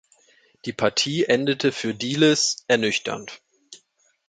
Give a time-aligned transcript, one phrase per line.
[0.65, 3.39] Die Partie endete für Dielis ernüchternd.